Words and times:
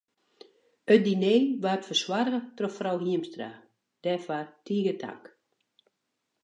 It 0.93 1.01
diner 1.07 1.43
waard 1.63 1.83
fersoarge 1.89 2.39
troch 2.55 2.75
frou 2.77 2.97
Hiemstra, 3.05 3.49
dêrfoar 4.03 4.45
tige 4.65 4.93
tank. 5.01 5.23